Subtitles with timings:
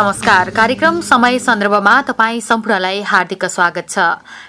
[0.00, 3.98] नमस्कार। कार्यक्रम समय सन्दर्भमा तपाईँ सम्पूर्णलाई हार्दिक स्वागत छ।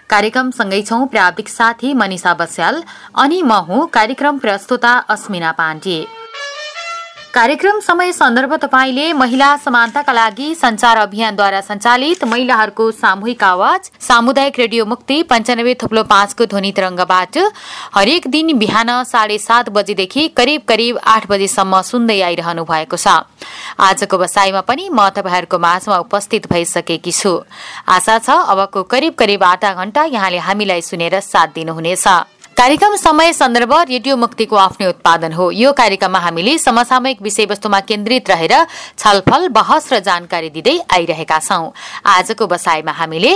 [0.10, 2.82] कार्यक्रम सँगै छौं प्राविधिक साथी मनिषा बस्याल
[3.16, 6.00] अनि म हुँ कार्यक्रम प्रस्तुता अस्मिना पाण्डे।
[7.34, 14.86] कार्यक्रम समय सन्दर्भ तपाईँले महिला समानताका लागि संचार अभियानद्वारा सञ्चालित महिलाहरूको सामूहिक आवाज सामुदायिक रेडियो
[14.86, 17.38] मुक्ति पञ्चानब्बे थुप्लो पाँचको ध्वनि तरङ्गबाट
[17.96, 23.08] हरेक दिन बिहान साढे सात बजेदेखि करिब करिब आठ बजेसम्म सुन्दै आइरहनु भएको छ।
[23.80, 27.34] आजको बसाईमा पनि म तपाईँहरूको माझमा उपस्थित भइसकेकी छु।
[27.88, 32.08] आशा छ अबको करिब करिब आधा घण्टा यहाँले हामीलाई सुनेर साथ दिनुहुनेछ।
[32.58, 38.54] कार्यक्रम समय सन्दर्भ रेडियो मुक्तिको आफ्नै उत्पादन हो। यो कार्यक्रममा हामीले समसामयिक विषयवस्तुमा केन्द्रित रहेर
[38.98, 41.70] छलफल बहस र जानकारी दिँदै आइरहेका छौं।
[42.06, 43.34] आजको बसाईमा हामीले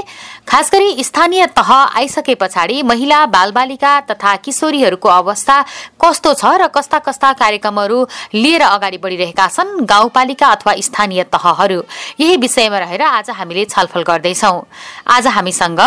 [0.47, 5.55] खास गरी स्थानीय तह आइसके पछाडि महिला बालबालिका तथा किशोरीहरूको अवस्था
[5.97, 11.81] कस्तो छ र कस्ता कस्ता कार्यक्रमहरू लिएर अगाडि बढ़िरहेका छन् गाउँपालिका अथवा स्थानीय तहहरू?
[12.19, 14.53] यही विषयमा रहेर आज हामीले छलफल गर्दैछौ।
[15.07, 15.81] आज हामीसँग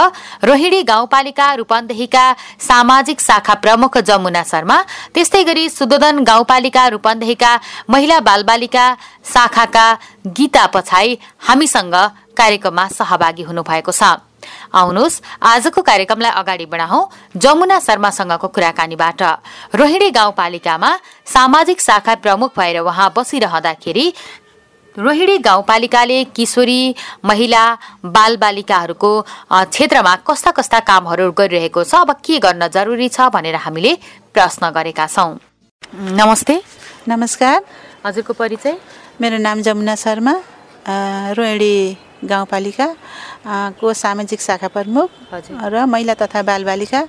[0.44, 2.26] रोहिणी गाउँपालिका रूपन्देहीका
[2.66, 4.76] सामाजिक शाखा प्रमुख जमुना शर्मा
[5.14, 7.52] त्यस्तै गरी सुदोधन गाउँपालिका रूपन्देहीका
[7.90, 8.86] महिला बालबालिका
[9.24, 9.86] शाखाका
[10.28, 11.94] गीता पछाई हामीसँग
[12.38, 14.02] कार्यक्रममा सहभागी हुनुभएको छ।
[14.72, 19.22] आउनुहोस् आजको कार्यक्रमलाई अगाडि बढाउँ जमुना शर्मासँगको कुराकानीबाट।
[19.74, 20.90] रोहिणी गाउँपालिकामा
[21.26, 24.06] सामाजिक शाखा प्रमुख भएर उहाँ बसिरहँदाखेरि
[24.98, 26.80] रोहिणी गाउँपालिकाले किशोरी
[27.24, 27.62] महिला
[28.04, 29.10] बालबालिकाहरूको
[29.70, 33.92] क्षेत्रमा कस्ता कस्ता कामहरू गरिरहेको छ अब के गर्न जरुरी छ भनेर हामीले
[34.34, 35.38] प्रश्न गरेका छौँ।
[36.18, 36.54] नमस्ते।
[37.08, 37.58] नमस्कार।
[38.06, 38.74] हजुरको परिचय?
[39.20, 40.34] मेरो नाम जमुना शर्मा
[41.38, 41.74] रोहिणी
[42.26, 42.88] गाउँपालिका
[43.78, 47.00] को सामाजिक शाखा प्रमुख र महिला तथा बालबालिका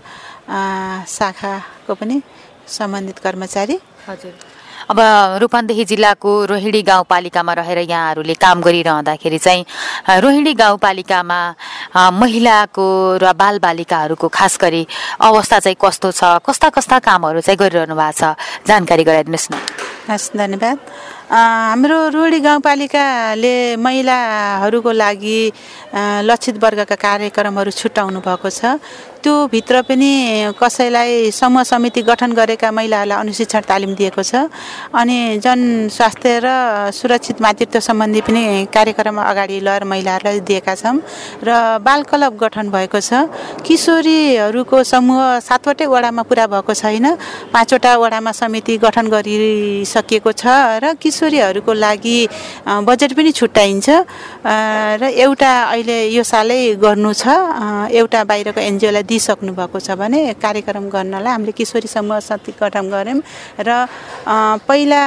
[1.09, 2.21] शाखाको पनि
[2.69, 4.48] सम्बन्धित कर्मचारी। हजुर।
[4.89, 4.99] अब
[5.41, 9.65] रूपन्देही जिल्लाको रोहिणी गाउँपालिकामा रहेर यहाँहरूले काम गरिरहँदाखेरि चाहिँ
[10.17, 11.39] रोहिणी गाउँपालिकामा
[11.93, 12.85] महिलाको
[13.21, 14.83] र बालबालिकाहरूको खास गरी
[15.21, 16.41] अवस्था चाहिँ कस्तो छ?
[16.41, 18.33] कस्ता कस्ता कामहरू चाहिँ गरिरहनु भएको छ?
[18.65, 19.55] जानकारी गराइदिनुहोस् न।
[20.09, 20.77] हस् धन्यवाद।
[21.29, 25.39] हाम्रो रोडी गाउँपालिकाले महिलाहरूको लागि
[26.25, 28.81] लक्षित वर्गका कार्यक्रमहरू छुट्याउनु भएको छ।
[29.19, 30.11] त्यो भित्र पनि
[30.55, 34.47] कसैलाई समूह समिति गठन गरेका महिलाहरूलाई अनुशिक्षण तालिम दिएको छ।
[34.95, 36.47] अनि जनस्वास्थ्य र
[36.91, 40.95] सुरक्षित मातृत्व सम्बन्धी पनि कार्यक्रम अगाडि लगेर महिलाहरूलाई दिएका छौँ
[41.43, 41.49] र
[41.83, 43.27] बाल क्लब गठन भएको छ।
[43.67, 47.05] किशोरीहरूको समूह सातवटै वडामा पुरा भएको छैन।
[47.51, 50.43] पाँचवटा वडामा समिति गठन गरिसकिएको छ
[50.79, 52.17] र किशोरीहरूको लागि
[52.87, 53.87] बजेट पनि छुट्याइन्छ।
[54.95, 57.27] र एउटा अहिले यो सालै गर्नु छ।
[57.91, 63.21] एउटा बाहिरको एनजिओलाई दिइसक्नु भएको छ भने कार्यक्रम गर्नलाई हामीले किशोरी समूह सति गठन गऱ्यौँ।
[63.57, 63.69] र
[64.69, 65.01] पहिला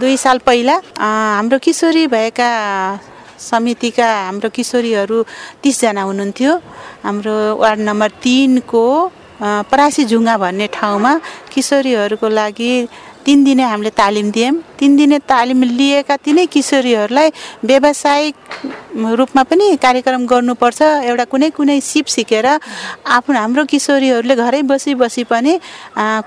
[0.00, 2.48] दुई साल पहिला हाम्रो किशोरी भएका
[3.38, 5.18] समितिका हाम्रो किशोरीहरू
[5.62, 6.52] तिसजना हुनुहुन्थ्यो।
[7.04, 8.84] हाम्रो वार्ड नम्बर तिनको
[9.42, 11.12] परासी झुङ्गा भन्ने ठाउँमा
[11.52, 12.72] किशोरीहरूको लागि
[13.26, 17.28] तिन दिने हामीले तालिम दियौँ। तिन दिने तालिम लिएका तिनै किशोरीहरूलाई
[17.64, 18.34] व्यावसायिक
[19.18, 25.24] रूपमा पनि कार्यक्रम गर्नुपर्छ। एउटा कुनै कुनै सिप सिकेर आफ्नो हाम्रो किशोरीहरूले घरै बसी बसी
[25.30, 25.52] पनि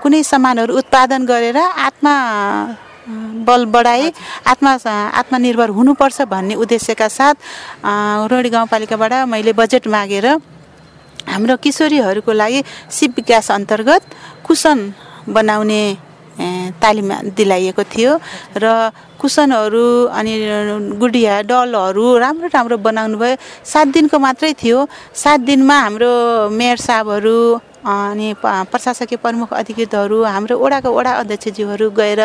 [0.02, 2.14] कुनै सामानहरू उत्पादन गरेर आत्मा
[3.46, 4.10] बल बढाए
[4.50, 4.72] आत्मा
[5.20, 7.36] आत्मनिर्भर हुनुपर्छ भन्ने उद्देश्यका साथ
[8.32, 10.26] रोडी गाउँपालिकाबाट मैले बजेट मागेर
[11.30, 14.02] हाम्रो किशोरीहरूको लागि सिप विकास अन्तर्गत
[14.46, 14.78] कुसन
[15.28, 15.82] बनाउने
[16.82, 18.12] तालिम दिलाइएको थियो
[18.56, 18.64] र
[19.20, 20.32] कुसनहरू अनि
[21.00, 24.78] गुडिया डलहरू राम्रो राम्रो बनाउनु भयो। सात दिनको मात्रै थियो।
[25.14, 26.12] सात दिनमा हाम्रो
[26.52, 27.38] मेयर साहबहरू
[27.86, 32.20] अनि प्रशासकीय प्रमुख अधिकृतहरू हाम्रो ओडाको वडा अध्यक्षज्यूहरू गएर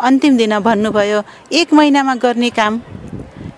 [0.00, 1.22] अन्तिम दिन भन्नुभयो।
[1.52, 2.72] एक महिनामा गर्ने काम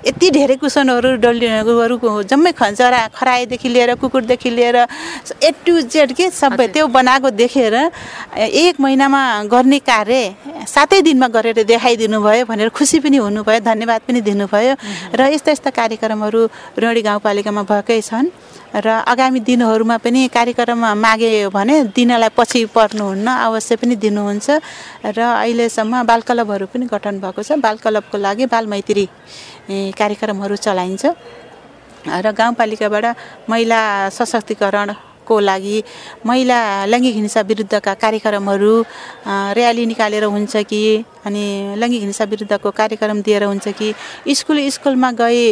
[0.06, 4.76] यति धेरै कुसनहरू डल्लीहरू जम्मै खन्चरा खरायोदेखि लिएर कुकुरदेखि लिएर
[5.40, 7.74] ए टु जेड के सबै त्यो बनाएको देखेर
[8.36, 14.20] एक महिनामा गर्ने कार्य सातै दिनमा गरेर देखाइदिनु भयो भनेर खुसी पनि हुनुभयो धन्यवाद पनि
[14.20, 14.74] दिनुभयो।
[15.16, 16.40] र यस्ता यस्ता कार्यक्रमहरू
[16.84, 18.28] रोडी गाउँपालिकामा भएकै छन्।
[18.74, 24.46] र आगामी दिनहरूमा पनि कार्यक्रममा मागे भने दिनलाई पछि पर्नुहुन्न अवश्य पनि दिनुहुन्छ।
[25.06, 29.06] र अहिलेसम्म बाल क्लबहरू पनि गठन भएको छ। बाल क्लबको लागि बाल मैत्री
[29.94, 31.04] कार्यक्रमहरू चलाइन्छ।
[32.04, 33.06] र गाउँपालिकाबाट
[33.48, 33.80] महिला
[34.10, 34.88] सशक्तिकरण
[35.26, 35.82] को लागि
[36.26, 38.74] महिला लैङ्गिक हिंसा विरुद्धका कार्यक्रमहरू
[39.58, 40.82] र्याली निकालेर हुन्छ कि
[41.26, 41.44] अनि
[41.78, 43.94] लैङ्गिक हिंसा विरुद्धको कार्यक्रम दिएर हुन्छ कि
[44.34, 45.44] स्कुल स्कुलमा गए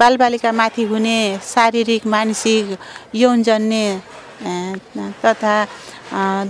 [0.00, 2.76] बालबालिकामाथि हुने शारीरिक मानसिक
[3.14, 4.00] यौनजन्य
[5.24, 5.54] तथा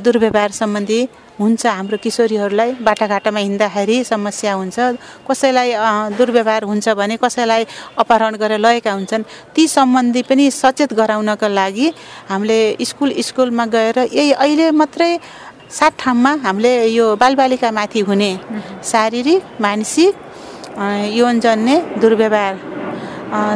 [0.05, 1.01] दुर्व्यवहार सम्बन्धी
[1.39, 4.77] हुन्छ हाम्रो किशोरीहरूलाई बाटाघाटामा हिँड्दाखेरि समस्या हुन्छ।
[5.29, 5.69] कसैलाई
[6.19, 7.63] दुर्व्यवहार हुन्छ भने कसैलाई
[7.99, 9.23] अपहरण गरेर लगेका हुन्छन्।
[9.55, 11.87] ती सम्बन्धी पनि सचेत गराउनको लागि
[12.31, 15.13] हामीले स्कुल स्कुलमा गएर यही अहिले मात्रै
[15.69, 18.31] सात ठाउँमा हामीले यो बालबालिकामाथि हुने
[18.91, 20.13] शारीरिक मानसिक
[21.19, 22.55] यौनजन्य दुर्व्यवहार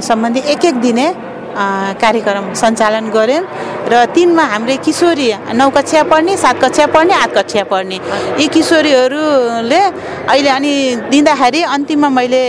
[0.03, 1.07] सम्बन्धी एक एक दिने
[1.55, 3.45] कार्यक्रम सञ्चालन गऱ्यौँ।
[3.91, 7.97] र तिनमा हाम्रै किशोरी नौ कक्षा पढ्ने सात कक्षा पढ्ने आठ कक्षा पढ्ने।
[8.39, 9.81] यी किशोरीहरूले
[10.31, 10.73] अहिले अनि
[11.11, 12.43] दिँदाखेरि अन्तिममा मैले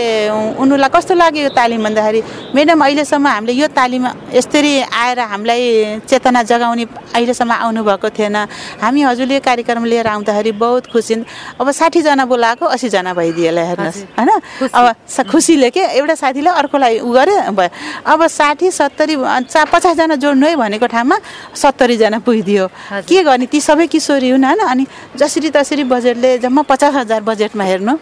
[0.54, 2.20] उनीहरूलाई कस्तो लाग्यो यो तालिम भन्दाखेरि
[2.54, 5.62] म्याडम अहिलेसम्म हामीले यो तालिम यसरी आएर हामीलाई
[6.06, 6.84] चेतना जगाउने
[7.16, 8.36] अहिलेसम्म आउनुभएको थिएन।
[8.82, 11.14] हामी हजुरले कार्यक्रम लिएर आउँदाखेरि बहुत खुसी
[11.60, 14.30] अब साठीजना बोलाएको असीजना भइदिएला हेर्नुहोस् होइन?
[14.70, 14.86] अब
[15.30, 15.82] खुसीले के?
[15.98, 17.68] एउटा साथीले अर्कोलाई उ गऱ्यो भयो।
[18.06, 19.16] अब साठी सत्तरी
[19.48, 21.16] चा पचासजना जोड्नु है भनेको ठाउँमा
[21.56, 22.66] सत्तरीजना पुगिदियो।
[23.08, 23.46] के गर्ने?
[23.48, 24.60] ती सबै किशोरी हुन् होइन?
[24.60, 24.84] अनि
[25.16, 27.94] जसरी तसरी बजेटले जम्मा पचास हजार बजेटमा हेर्नु।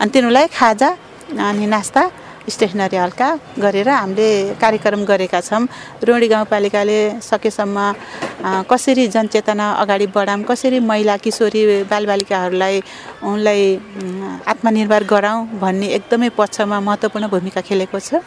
[0.00, 0.88] अनि तिनीहरूलाई खाजा
[1.28, 2.02] अनि नास्ता
[2.48, 3.28] स्टेसनरी हल्का
[3.60, 5.68] गरेर हामीले कार्यक्रम गरेका छौँ।
[6.00, 7.76] रोडी गाउँपालिकाले सकेसम्म
[8.72, 12.76] कसरी जनचेतना अगाडि बढाऊँ कसरी महिला किशोरी बालबालिकाहरूलाई
[13.20, 13.62] उनलाई
[14.48, 18.24] आत्मनिर्भर गराउँ भन्ने एकदमै पक्षमा महत्त्वपूर्ण भूमिका खेलेको छ।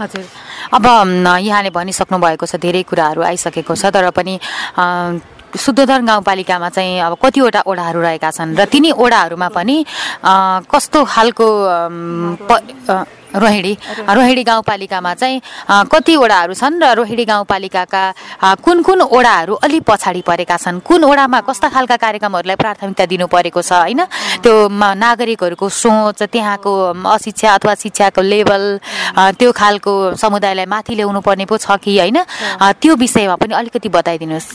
[0.00, 0.24] हजुर।
[0.74, 0.86] अब
[1.40, 4.34] यहाँले भनिसक्नु भएको छ धेरै कुराहरू आइसकेको छ तर पनि
[5.54, 9.76] शुद्धोधर गाउँपालिकामा चाहिँ अब कतिवटा ओडाहरू रहेका छन् र तिनी ओडाहरूमा पनि
[10.66, 11.46] कस्तो खालको
[13.34, 13.72] रोहिणी।
[14.08, 15.40] रोहिणी। गाउँपालिकामा चाहिँ
[15.90, 18.02] कति ओडाहरू छन् र रोहिणी गाउँपालिकाका
[18.62, 20.78] कुन कुन ओडाहरू अलि पछाडि परेका छन्?
[20.80, 24.00] कुन ओडामा कस्ता खालका कार्यक्रमहरूलाई प्राथमिकता दिनु परेको छ होइन?
[24.42, 26.72] त्यो नागरिकहरूको सोच त्यहाँको
[27.04, 28.62] अशिक्षा अथवा शिक्षाको लेभल
[29.38, 32.18] त्यो खालको समुदायलाई माथि ल्याउनु पर्ने पो छ कि होइन?
[32.80, 34.48] त्यो विषयमा पनि अलिकति बताइदिनुहोस्।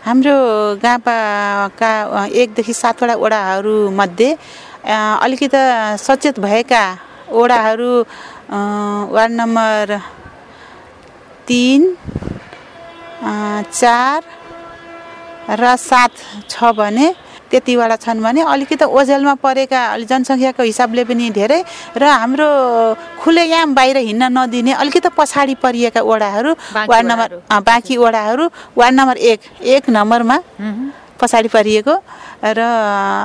[0.00, 0.34] हाम्रो
[0.82, 1.90] गापाका
[2.32, 4.30] एकदेखि सातवटा ओडाहरूमध्ये
[4.80, 5.60] अलिकति
[6.00, 6.82] सचेत भएका
[7.32, 7.92] ओडाहरू
[9.14, 9.98] वार्ड नम्बर
[11.48, 11.80] तिन
[13.72, 14.20] चार
[15.60, 16.12] र सात
[16.50, 17.06] छ भने
[17.50, 21.60] त्यतिवटा छन् भने अलिकति ओझेलमा परेका अलि जनसङ्ख्याको हिसाबले पनि धेरै
[21.98, 22.46] र हाम्रो
[23.18, 26.50] खुलेआम बाहिर हिँड्न नदिने अलिकति पछाडि परिएका ओडाहरू
[26.90, 27.28] वार्ड नम्बर
[27.66, 28.44] बाँकी ओडाहरू
[28.78, 29.40] वार्ड नम्बर एक
[29.74, 30.36] एक नम्बरमा
[31.20, 31.94] पछाडि परिएको
[32.54, 32.60] र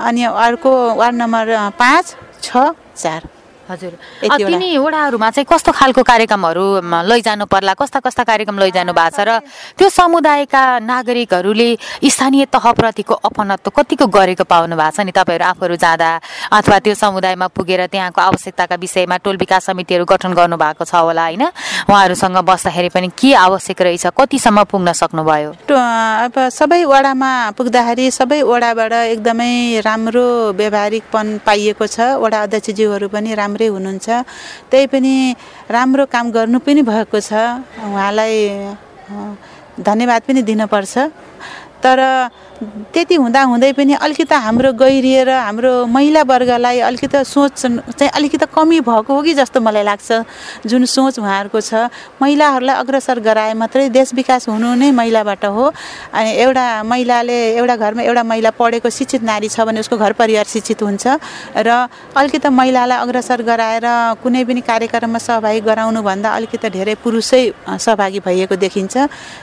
[0.10, 1.46] अनि अर्को वार्ड नम्बर
[1.80, 2.06] पाँच
[2.42, 3.35] छ चार।
[3.70, 6.66] हजुर। तिनी वडाहरूमा चाहिँ कस्तो खालको कार्यक्रमहरू
[7.10, 7.74] लैजानु पर्ला?
[7.74, 9.20] कस्ता कस्ता कार्यक्रम लैजानु भएको छ?
[9.26, 9.42] र
[9.78, 11.70] त्यो समुदायका नागरिकहरूले
[12.06, 15.12] स्थानीय तहप्रतिको अपनत्व कतिको गरेको पाउनु भएको छ नि?
[15.12, 16.10] तपाईँहरू आफूहरू जाँदा
[16.54, 21.44] अथवा त्यो समुदायमा पुगेर त्यहाँको आवश्यकताका विषयमा टोल विकास समितिहरू गठन गर्नुभएको छ होला होइन?
[21.90, 24.06] उहाँहरूसँग बस्दाखेरि पनि के आवश्यक रहेछ?
[24.14, 25.50] कतिसम्म पुग्न सक्नुभयो?
[25.66, 33.54] अब सबै वडामा पुग्दाखेरि सबै वडाबाट एकदमै राम्रो व्यवहारिकपन पाइएको छ। वडा अध्यक्षज्यूहरू पनि राम्रो
[33.56, 34.08] राम्रै हुनुहुन्छ।
[34.68, 35.14] त्यही पनि
[35.72, 37.32] राम्रो काम गर्नु पनि भएको छ।
[37.80, 38.36] उहाँलाई
[39.80, 40.94] धन्यवाद पनि दिनुपर्छ।
[41.80, 42.00] तर
[42.56, 48.80] त्यति हुँदा हुँदै पनि अलिकति हाम्रो गहिरिएर हाम्रो महिला वर्गलाई अलिकति सोच चाहिँ अलिकति कमी
[48.80, 50.10] भएको हो कि जस्तो मलाई लाग्छ।
[50.64, 51.92] जुन सोच उहाँहरूको छ
[52.22, 55.66] महिलाहरूलाई अग्रसर गराए मात्रै देश विकास हुनु नै महिलाबाट हो।
[56.16, 60.46] अनि एउटा महिलाले एउटा घरमा एउटा महिला पढेको शिक्षित नारी छ भने उसको घर परिवार
[60.48, 61.04] शिक्षित हुन्छ।
[61.60, 61.70] र
[62.16, 63.88] अलिकति महिलालाई अग्रसर गराएर
[64.24, 68.96] कुनै पनि कार्यक्रममा सहभागी गराउनुभन्दा अलिकति धेरै पुरुषै सहभागी भइएको देखिन्छ।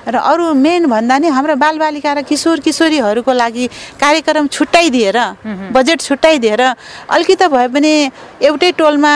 [0.09, 3.67] र अरू मेन भन्दा नि हाम्रो बालबालिका र किशोर किशोरी हरूको लागि
[4.01, 5.19] कार्यक्रम छुट्याइदिएर
[5.73, 6.63] बजेट छुट्याइदिएर
[7.11, 7.93] अलिकति भए पनि
[8.43, 9.13] एउटै टोलमा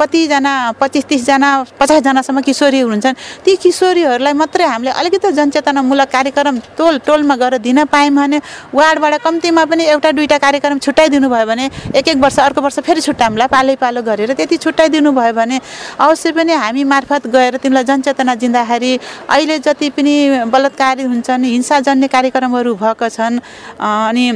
[0.00, 1.50] कतिजना पच्चिस तिसजना
[1.80, 3.14] पचासजनासम्म किशोरी हुन्छन्।
[3.44, 8.38] ती किशोरीहरूलाई मात्रै हामीले अलिकति जनचेतनामूलक कार्यक्रम टोल टोलमा गएर दिन पायौँ भने
[8.74, 11.64] वार्डबाट कम्तीमा पनि एउटा दुईवटा कार्यक्रम छुट्याइदिनु भयो भने
[11.94, 15.60] एक एक वर्ष अर्को वर्ष फेरि छुट्याउँला पालै पालो गरेर त्यति छुट्याइदिनु भयो भने
[15.98, 18.92] अवश्य पनि हामी मार्फत गएर तिमीलाई जनचेतना दिँदाखेरि
[19.30, 20.14] अहिले जति पनि
[20.52, 23.40] बलात्कारी हुन्छन् हिंसाजन्य कार्यक्रमहरू भएको छ छन्।
[23.80, 24.26] अनि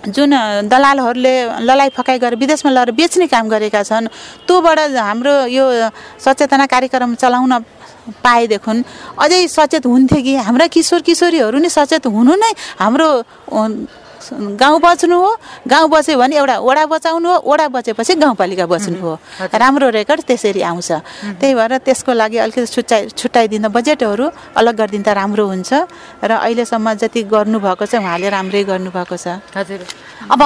[0.00, 0.32] जुन
[0.64, 4.08] दलालहरूले ललाइ फकाइ गरेर विदेशमा लगेर बेच्ने काम गरेका छन्
[4.48, 5.64] त्योबाट हाम्रो यो
[6.16, 7.52] सचेतना कार्यक्रम चलाउन
[8.24, 8.74] पाएदेखि
[9.20, 13.08] अझै सचेत हुन्थ्यो कि हाम्रा किशोर किशोरीहरू नै सचेत हुनु नै हाम्रो
[14.60, 15.30] गाउँ बच्नु हो
[15.66, 19.12] गाउँ बच्यो भने एउटा वडा बचाउनु हो वडा बचेपछि गाउँपालिका बच्नु हो।
[19.48, 20.90] राम्रो रेकर्ड त्यसरी आउँछ।
[21.40, 25.70] त्यही भएर त्यसको लागि अलिकति छुट्याइ छुट्याइदिँदा बजेटहरू अलग गरिदिँदा राम्रो हुन्छ।
[26.20, 29.80] र अहिलेसम्म जति गर्नुभएको छ उहाँले राम्रै गर्नुभएको छ। हजुर।
[30.20, 30.42] अब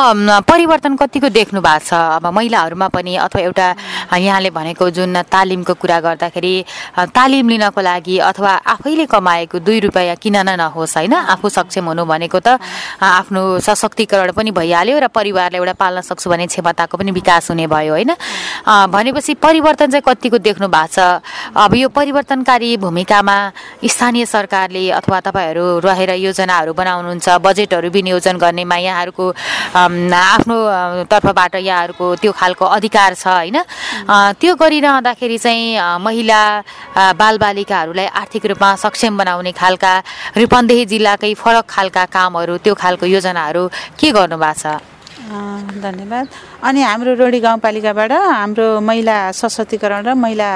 [0.46, 1.92] परिवर्तन कतिको देख्नु भएको छ?
[1.94, 3.68] अब महिलाहरूमा पनि अथवा एउटा
[4.14, 6.54] यहाँले भनेको जुन तालिमको कुरा गर्दाखेरि
[7.10, 11.14] तालिम लिनको लागि अथवा आफैले कमाएको दुई रुपियाँ किन नहोस् होइन?
[11.26, 12.62] आफू सक्षम हुनु भनेको त
[13.02, 17.92] आफ्नो सशक्तिकरण पनि भइहाल्यो र परिवारलाई एउटा पाल्न सक्छु भन्ने क्षमताको पनि विकास हुने भयो
[17.98, 18.14] होइन?
[18.94, 20.98] भनेपछि परिवर्तन चाहिँ कतिको देख्नु भएको छ?
[21.50, 23.36] अब यो परिवर्तनकारी भूमिकामा
[23.84, 29.24] स्थानीय सरकारले अथवा तपाईँहरू रहेर योजनाहरू बनाउनुहुन्छ बजेटहरू विनियोजन गर्नेमा यहाँहरूको
[29.74, 30.56] आफ्नो
[31.10, 33.58] तर्फबाट यहाँहरूको त्यो खालको अधिकार छ होइन?
[34.40, 36.40] त्यो गरिरहँदाखेरि चाहिँ महिला
[37.18, 39.92] बालबालिकाहरूलाई आर्थिक रूपमा सक्षम बनाउने खालका
[40.38, 43.62] रूपन्देही जिल्लाकै फरक खालका कामहरू त्यो खालको योजनाहरू
[43.98, 44.66] के गर्नुभएको छ?
[44.66, 44.93] अँ,
[45.24, 46.26] धन्यवाद।
[46.60, 50.48] अनि हाम्रो रोडी गाउँपालिकाबाट हाम्रो महिला सशक्तिकरण र महिला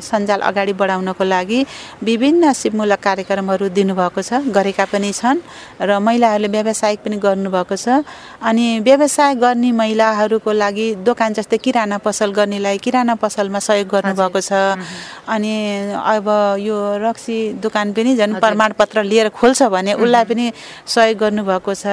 [0.00, 1.60] सञ्जाल अगाडि बढाउनको लागि
[2.02, 5.40] विभिन्न सिपमूलक कार्यक्रमहरू दिनुभएको छ गरेका पनि छन्
[5.80, 8.04] र महिलाहरूले व्यावसायिक पनि गर्नुभएको छ।
[8.40, 14.80] अनि व्यवसाय गर्ने महिलाहरूको लागि दोकान जस्तै किराना पसल गर्नेलाई किराना पसलमा सहयोग गर्नुभएको छ।
[15.28, 15.52] अनि
[15.92, 16.26] अब
[16.64, 20.44] यो रक्सी दोकान पनि झन् प्रमाणपत्र लिएर खोल्छ भने उसलाई पनि
[20.86, 21.84] सहयोग गर्नुभएको छ।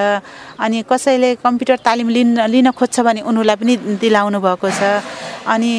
[0.59, 4.81] अनि कसैले कम्प्युटर तालिम लिन लिन खोज्छ भने उनीहरूलाई पनि दिलाउनु भएको छ।
[5.43, 5.71] अनि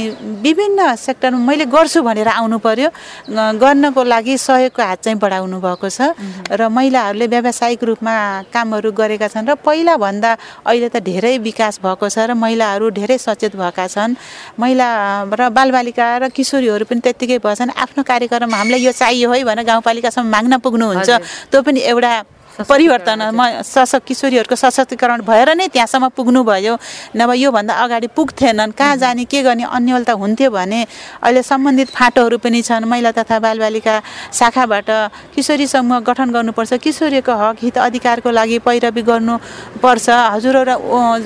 [0.45, 2.89] विभिन्न सेक्टरमा मैले गर्छु भनेर आउनु पर्यो।
[3.33, 6.13] गर्नको लागि सहयोगको हात चाहिँ बढाउनु भएको छ।
[6.53, 8.15] र महिलाहरूले व्यावसायिक रूपमा
[8.53, 10.31] कामहरू गरेका छन् र पहिलाभन्दा
[10.69, 14.17] अहिले त धेरै विकास भएको छ र महिलाहरू धेरै सचेत भएका छन्।
[14.61, 14.89] महिला
[15.33, 20.29] र बालबालिका र किशोरीहरू पनि त्यत्तिकै भएछन्। आफ्नो कार्यक्रम हामीलाई यो चाहियो है भनेर गाउँपालिकासम्म
[20.29, 21.11] माग्न पुग्नुहुन्छ।
[21.49, 22.13] त्यो पनि एउटा
[22.55, 26.75] परिवर्तन म सशक्त किशोरीहरूको सशक्तिकरण भएर नै त्यहाँसम्म पुग्नुभयो।
[27.19, 30.81] नभए योभन्दा अगाडि पुग्थेनन्। कहाँ जाने के गर्ने अन्यल त हुन्थ्यो भने
[31.23, 33.95] अहिले सम्बन्धित फाँटोहरू पनि छन्। महिला तथा बालबालिका
[34.33, 34.89] शाखाबाट
[35.35, 40.75] किशोरी समूह गठन गर्नुपर्छ। किशोरीको हक हित अधिकारको लागि पैरवी गर्नुपर्छ। हजुरहरू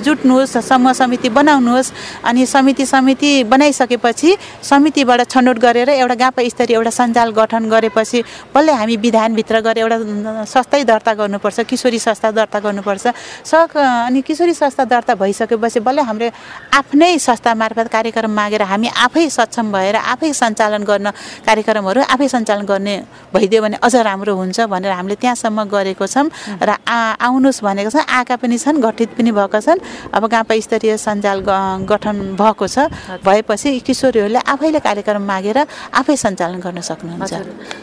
[0.01, 1.91] जुट्नुहोस् समूह समिति बनाउनुहोस्
[2.25, 8.23] अनि समिति समिति बनाइसकेपछि समितिबाट छनौट गरेर एउटा गापा स्तरीय एउटा सञ्जाल गठन गरेपछि
[8.55, 13.05] बल्ल हामी विधानभित्र गएर एउटा अ, संस्थै दर्ता गर्नुपर्छ किशोरी संस्था दर्ता गर्नुपर्छ।
[13.43, 16.27] सक अनि किशोरी संस्था दर्ता भइसकेपछि बल्ल हाम्रो
[16.73, 21.07] आफ्नै संस्था मार्फत कार्यक्रम मागेर हामी आफै सक्षम भएर आफै सञ्चालन गर्न
[21.45, 22.95] कार्यक्रमहरू आफै सञ्चालन गर्ने
[23.33, 26.27] भइदियो भने अझ राम्रो हुन्छ भनेर हामीले त्यहाँसम्म गरेको छौँ
[26.61, 29.79] र आ आउनुहोस् भनेको छ। आएका पनि छन् गठित पनि भएका छन्।
[30.13, 31.39] अब गापा स्तरीय सञ्जाल
[31.85, 32.77] गठन भएको छ।
[33.25, 35.57] भएपछि किशोरीहरूले आफैले कार्यक्रम मागेर
[35.93, 37.33] आफै सञ्चालन गर्न सक्नुहुन्छ।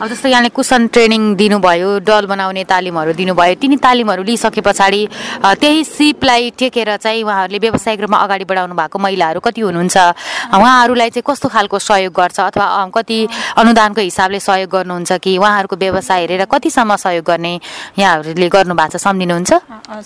[0.01, 5.03] अब जस्तो यहाँले कुसन ट्रेनिङ दिनुभयो डल बनाउने तालिमहरू दिनुभयो। तिनी तालिमहरू लिइसके पछाडि
[5.59, 9.97] त्यही सिपलाई टेकेर चाहिँ उहाँहरूले व्यावसायिक रूपमा अगाडि बढाउनु भएको महिलाहरू कति हुनुहुन्छ?
[10.55, 13.19] उहाँहरूलाई चाहिँ कस्तो खालको सहयोग गर्छ अथवा कति
[13.59, 17.53] अनुदानको हिसाबले सहयोग गर्नुहुन्छ कि उहाँहरूको व्यवसाय हेरेर कतिसम्म सहयोग गर्ने
[17.99, 19.51] यहाँहरूले गर्नु भएको छ सम्झिनुहुन्छ?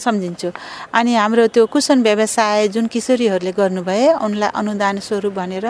[0.00, 0.48] सम्झिन्छु।
[0.96, 5.66] अनि हाम्रो त्यो कुसन व्यवसाय जुन किशोरीहरूले गर्नुभए उनलाई अनुदान स्वरूप भनेर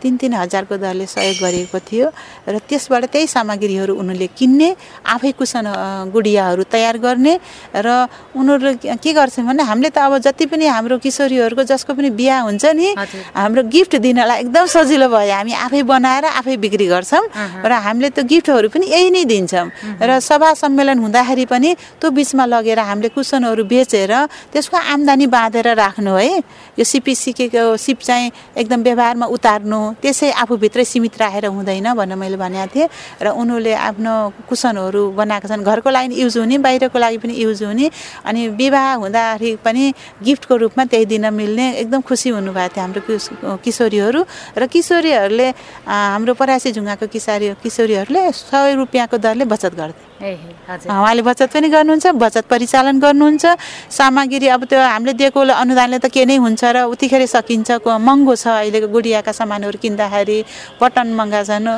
[0.00, 2.06] तिन तिन हजारको दरले सहयोग गरिएको थियो।
[2.48, 4.68] र त्यसबाट त्यही सामग्रीहरू उनीहरूले किन्ने
[5.04, 5.66] आफै कुसन
[6.12, 7.34] गुडियाहरू तयार गर्ने
[7.76, 7.88] र
[8.36, 12.64] उनीहरू के गर्छन् भने हामीले त अब जति पनि हाम्रो किशोरीहरूको जसको पनि बिहा हुन्छ
[12.74, 12.88] नि।
[13.34, 17.24] हाम्रो गिफ्ट दिनलाई एकदम सजिलो भयो। हामी आफै बनाएर आफै बिक्री गर्छौँ
[17.64, 19.68] र हामीले त्यो गिफ्टहरू पनि यही नै दिन्छौँ।
[20.02, 21.70] र सभा सम्मेलन हुँदाखेरि पनि
[22.00, 24.12] त्यो बिचमा लगेर हामीले कुसनहरू बेचेर
[24.52, 26.42] त्यसको आम्दानी बाँधेर राख्नु है।
[26.78, 32.36] यो सिपी सिकेको सिप चाहिँ एकदम व्यवहारमा उतार्नु त्यसै आफूभित्रै सीमित राखेर हुँदैन भनेर मैले
[32.36, 32.88] भनेको थिएँ।
[33.22, 34.12] र उनीहरूले आफ्नो
[34.48, 37.90] कुसनहरू बनाएका छन्। घरको लागि युज हुने बाहिरको लागि पनि युज हुने
[38.24, 44.20] अनि विवाह हुँदाखेरि पनि गिफ्टको रूपमा त्यही दिन मिल्ने एकदम खुसी हुनुभएको थियो हाम्रो किशोरीहरू
[44.58, 45.48] र किशोरीहरूले
[45.88, 52.44] हाम्रो परासी झुङ्गाको किसारी किशोरीहरूले सय रुपियाँको दरले बचत गर्थे। उहाँले बचत पनि गर्नुहुन्छ बचत
[52.46, 53.44] परिचालन गर्नुहुन्छ।
[53.90, 58.46] सामग्री अब त्यो हामीले दिएको अनुदानले त के नै हुन्छ र उतिखेर सकिन्छ महँगो छ
[58.62, 60.38] अहिलेको गुडियाका सामानहरू किन्दाखेरि
[60.80, 61.68] बटन महँगा छन्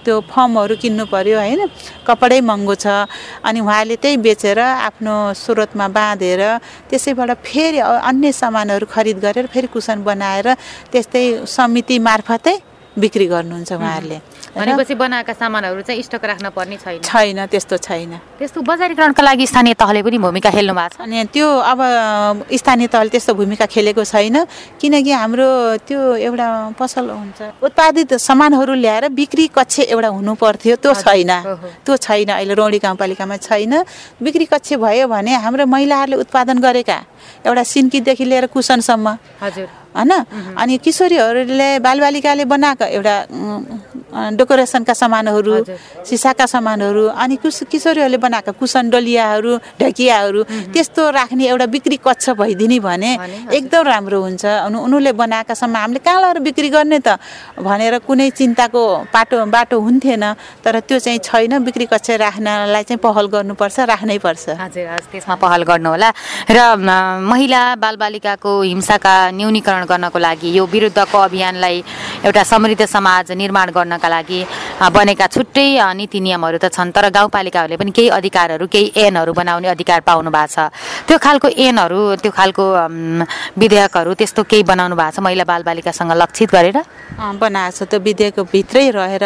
[0.00, 1.60] त्यो फर्महरू किन्नु पर्यो होइन?
[2.08, 2.86] कपडै महँगो छ।
[3.44, 6.42] अनि उहाँले त्यही बेचेर आफ्नो स्रोतमा बाँधेर
[6.88, 10.46] त्यसैबाट फेरि अन्य सामानहरू खरिद गरेर फेरि कुसन बनाएर
[10.88, 12.56] त्यस्तै समिति मार्फतै
[12.96, 14.18] बिक्री गर्नुहुन्छ उहाँहरूले।
[14.50, 19.74] भनेपछि बनाएका सामानहरू चाहिँ स्टक राख्न पर्ने छैन। छैन त्यस्तो छैन। त्यस्तो बजारीकरणका लागि स्थानीय
[19.78, 21.80] तहले पनि भूमिका खेल्नु भएको छ। अनि त्यो अब
[22.50, 24.36] स्थानीय तहले त्यस्तो भूमिका खेलेको छैन
[24.80, 25.48] किनकि हाम्रो
[25.86, 31.30] त्यो एउटा पसल हुन्छ उत्पादित सामानहरू ल्याएर बिक्री कक्ष एउटा हुनु पर्थ्यो त्यो छैन।
[31.86, 33.72] त्यो छैन अहिले रौडी गाउँपालिकामा छैन।
[34.18, 36.98] बिक्री कक्ष भयो भने हाम्रो महिलाहरूले उत्पादन गरेका
[37.46, 39.06] एउटा सिन्कीदेखि लिएर कुसनसम्म।
[39.40, 40.12] हजुर। होइन?
[40.56, 43.14] अनि किशोरीहरूले बालबालिकाले बनाएको एउटा
[44.10, 45.54] डेकोरेसनका सामानहरू
[46.02, 50.40] सिसाका सामानहरू अनि कुस किशोरीहरूले बनाएका कुसन डलियाहरू ढकियाहरू
[50.74, 53.10] त्यस्तो राख्ने एउटा बिक्री कक्ष भइदिने भने
[53.54, 57.18] एकदम राम्रो हुन्छ। अनि उनीहरूले बनाएका सामान हामीले कहाँ लगेर बिक्री गर्ने त
[57.58, 58.82] भनेर कुनै चिन्ताको
[59.14, 60.24] बाटो बाटो हुन्थेन
[60.64, 65.62] तर त्यो चाहिँ छैन। बिक्री कक्ष राख्नलाई चाहिँ पहल गर्नुपर्छ राख्नै पर्छ। हजुर त्यसमा पहल
[65.70, 66.10] गर्नुहोला।
[66.50, 66.58] र
[67.30, 71.76] महिला बालबालिकाको हिंसाका न्यूनीकरण गर्नको लागि यो विरुद्धको अभियानलाई
[72.26, 74.40] एउटा समृद्ध समाज निर्माण गर्नका लागि
[74.92, 80.00] बनेका छुट्टै नीति नियमहरू त छन् तर गाउँपालिकाहरूले पनि केही अधिकारहरू केही ऐनहरू बनाउने अधिकार
[80.00, 80.70] पाउनु भएको छ।
[81.08, 82.64] त्यो खालको ऐनहरू त्यो खालको
[83.60, 86.78] विधेयकहरू त्यस्तो केही बनाउनु भएको छ महिला बालबालिकासँग लक्षित गरेर?
[87.40, 89.24] बनाएको छ त्यो विधेयकको भित्रै रहेर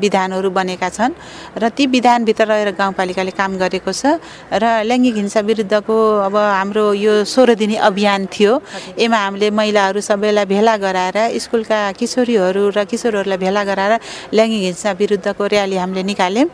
[0.00, 1.14] विधानहरू बनेका छन्
[1.56, 4.18] र ती विधानभित्र रहेर गाउँपालिकाले काम गरेको छ
[4.52, 8.52] र लैङ्गिक हिंसा विरुद्धको अब हाम्रो यो सोह्र दिने अभियान थियो
[8.98, 13.92] यसमा हामीले महिलाहरू सबैलाई भेला गराएर स्कुलका किशोरीहरू र किशोरहरूलाई भेला गराएर
[14.34, 16.48] लैङ्गिक हिंसा विरुद्धको र्याली हामीले निकाल्यौँ।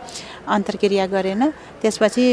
[0.47, 1.43] अन्तर्क्रिया गरेन।
[1.81, 2.27] त्यसपछि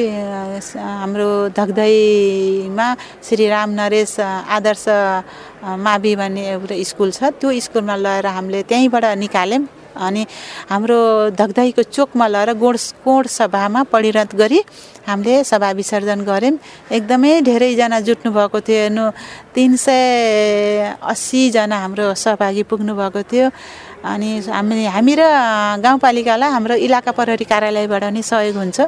[0.76, 2.88] हाम्रो धगधैमा
[3.24, 4.86] श्री राम नरेश आदर्श
[5.64, 10.26] मावि भन्ने एउटा स्कुल छ। त्यो स्कुलमा लगेर हामीले त्यहीँबाट निकाल्यौँ। अनि
[10.70, 14.60] हाम्रो धगधैको चोकमा लगेर गोड कोड सभामा परिणत गरी
[15.08, 16.58] हामीले सभा विसर्जन गऱ्यौँ।
[16.92, 19.06] एकदमै धेरैजना जुट्नु भएको थियो हेर्नु
[19.56, 23.50] तिन सय अस्सीजना हाम्रो सहभागी पुग्नु भएको थियो।
[24.04, 25.24] अनि हामी हामी र
[25.80, 28.80] गाउँपालिकालाई हाम्रो इलाका प्रहरी कार्यालयबाट नि सहयोग हुन्छ।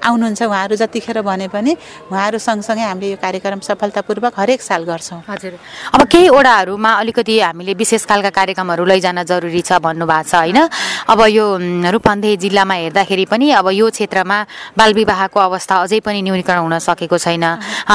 [0.00, 1.76] आउनुहुन्छ उहाँहरू जतिखेर भने पनि
[2.08, 5.52] उहाँहरू सँगसँगै हामीले यो कार्यक्रम सफलतापूर्वक हरेक साल गर्छौँ। हजुर।
[5.92, 10.58] अब केही ओडाहरूमा अलिकति हामीले विशेष खालका कार्यक्रमहरू लैजान जरुरी छ भन्नुभएको छ होइन?
[11.04, 11.46] अब यो
[11.92, 14.38] रूपन्देही जिल्लामा हेर्दाखेरि पनि अब यो क्षेत्रमा
[14.72, 17.44] बालविवाहको अवस्था अझै पनि न्यूनीकरण हुन सकेको छैन।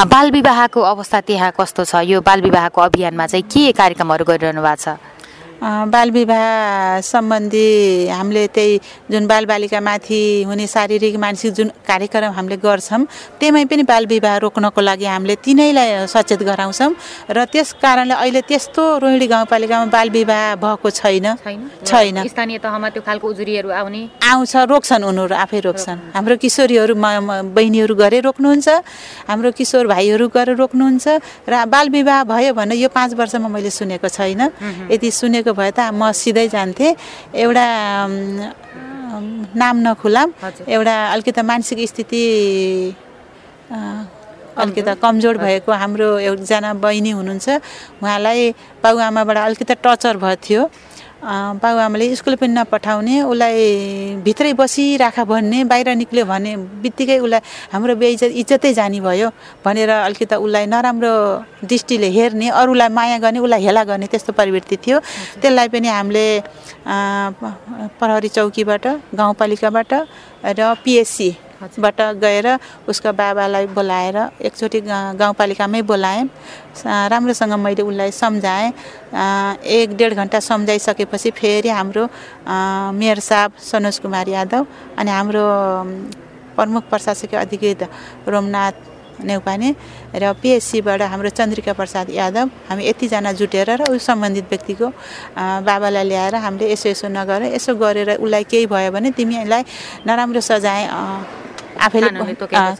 [0.05, 2.05] बालविवाहको अवस्था त्यहाँ कस्तो छ?
[2.05, 5.16] यो बालविवाहको अभियानमा चाहिँ के कार्यक्रमहरू गरिरहनु भएको छ?
[5.61, 7.67] बालविवाह सम्बन्धी
[8.07, 8.79] हामीले त्यही
[9.11, 13.01] जुन बालबालिकामाथि हुने शारीरिक मानसिक जुन कार्यक्रम हामीले गर्छौँ
[13.39, 16.91] त्यहीमै पनि बालविवाह रोक्नको लागि हामीले तिनैलाई सचेत गराउँछौँ
[17.33, 21.25] र त्यस कारणले अहिले त्यस्तो रोहिणी गाउँपालिकामा बालविवाह भएको छैन।
[21.85, 22.17] छैन?
[22.27, 24.01] स्थानीय तहमा त्यो खालको उजुरीहरू आउने?
[24.21, 26.93] आउँछ रोक्छन् उनीहरू आफै रोक्छन्। हाम्रो किशोरीहरू
[27.57, 28.67] बहिनीहरू गरे रोक्नुहुन्छ
[29.25, 31.05] हाम्रो किशोर भाइहरू गरेर रोक्नुहुन्छ
[31.49, 34.41] र बालविवाह भयो भने यो पाँच वर्षमा मैले सुनेको छैन।
[34.93, 36.91] यदि सुनेको गरेको भए त म सिधै जान्थेँ।
[37.31, 37.67] एउटा
[39.55, 40.29] नाम नखुलाम
[40.67, 42.23] एउटा अलिकति मानसिक स्थिति
[44.57, 47.47] अलिकति कमजोर भएको हाम्रो एकजना बहिनी हुनुहुन्छ।
[48.03, 48.39] उहाँलाई
[48.83, 50.61] बाबुआमाबाट अलिकति टर्चर भएको थियो।
[51.17, 56.51] बाबुआमाले स्कुल पनि नपठाउने उसलाई भित्रै बसिराख भन्ने बाहिर निक्ल्यो भने
[56.85, 57.41] बित्तिकै उसलाई
[57.73, 59.29] हाम्रो बेइज्जत इज्जतै जाने भयो
[59.65, 61.13] भनेर अलिकति उसलाई नराम्रो
[61.65, 64.97] दृष्टिले हेर्ने अरूलाई माया गर्ने उसलाई हेला गर्ने त्यस्तो प्रवृत्ति थियो।
[65.41, 66.27] त्यसलाई पनि हामीले
[67.97, 68.85] प्रहरी चौकीबाट
[69.17, 69.93] गाउँपालिकाबाट
[70.53, 72.47] र पिएससी बाट गएर
[72.87, 74.79] उसको बाबालाई बोलाएर एकचोटि
[75.21, 76.23] गाउँपालिकामै बोलाएँ।
[76.85, 78.71] राम्रोसँग मैले उसलाई सम्झाएँ।
[79.65, 82.03] एक डेढ घन्टा सम्झाइसकेपछि फेरि हाम्रो
[82.93, 84.65] मेयर साहब सनोज कुमार यादव
[84.97, 85.45] अनि हाम्रो
[86.55, 87.81] प्रमुख प्रशासकीय अधिकृत
[88.27, 88.75] रोमनाथ
[89.17, 89.69] नेउपाने
[90.13, 94.87] र पिएचसीबाट हाम्रो चन्द्रिका प्रसाद यादव हामी यतिजना जुटेर र उस सम्बन्धित व्यक्तिको
[95.65, 99.63] बाबालाई ल्याएर हामीले यसो यसो नगरेर यसो गरेर उसलाई केही भयो भने तिमीलाई
[100.05, 100.85] नराम्रो सजाय
[101.77, 102.09] आफैले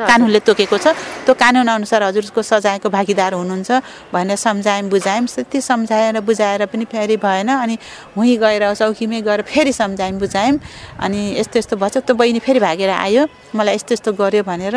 [0.01, 0.87] कानुनले तोकेको छ
[1.25, 3.71] त्यो कानुन अनुसार हजुरको सजायको भागीदार हुनुहुन्छ
[4.13, 7.77] भनेर सम्झायौँ बुझायौँ। त्यति सम्झाएर बुझाएर पनि फेरि भएन। अनि
[8.17, 10.59] हुँ गएर चौकीमै गएर फेरि सम्झायौँ बुझायौँ।
[10.99, 14.75] अनि यस्तो यस्तो भएछ। त्यो बहिनी फेरि भागेर आयो। मलाई यस्तो यस्तो गर्यो भनेर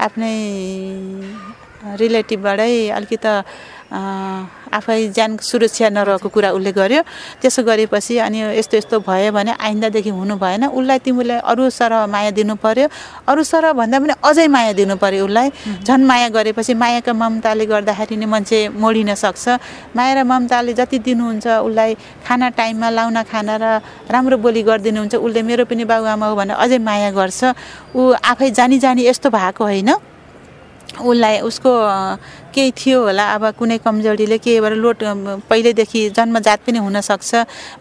[0.00, 0.34] आफ्नै
[1.78, 3.16] रिलेटिभबाटै अलिकति
[3.88, 7.02] आफै ज्यान सुरक्षा नरहेको कुरा उसले गर्यो।
[7.40, 12.30] त्यसो गरेपछि अनि यस्तो यस्तो भयो भने आइन्दादेखि हुनु भएन। उसलाई तिमीले अरू सरह माया
[12.36, 12.88] दिनु पर्यो।
[13.24, 15.48] अरू सरह भन्दा पनि अझै माया दिनु पर्यो उसलाई।
[15.88, 19.44] झन् माया गरेपछि मायाको ममताले गर्दाखेरि नै मान्छे मोडिन सक्छ।
[19.96, 21.96] माया र ममताले जति दिनुहुन्छ उसलाई
[22.28, 23.64] खाना टाइममा लाउन खाना र
[24.12, 27.40] राम्रो बोली गरिदिनुहुन्छ। उसले मेरो पनि बाबुआमा हो भने अझै माया गर्छ।
[27.96, 29.90] ऊ आफै जानी जानी यस्तो भएको होइन।
[30.88, 31.70] उसलाई उसको
[32.54, 34.98] केही थियो होला। अब कुनै कमजोरीले केहीबाट लोट
[35.46, 37.30] पहिल्यैदेखि जन्मजात पनि हुनसक्छ।